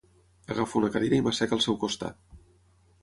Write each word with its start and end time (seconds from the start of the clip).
Agafo 0.53 0.79
una 0.79 0.89
cadira 0.95 1.19
i 1.19 1.25
m'assec 1.27 1.55
al 1.59 1.61
seu 1.67 1.77
costat. 1.85 2.19